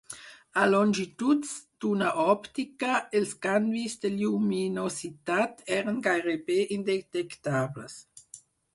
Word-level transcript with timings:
A 0.59 0.61
longituds 0.69 1.51
d'ona 1.85 2.07
òptica, 2.23 2.95
els 3.21 3.35
canvis 3.45 3.99
de 4.07 4.13
lluminositat 4.17 5.65
eren 5.79 6.05
gairebé 6.11 6.61
indetectables. 6.81 8.05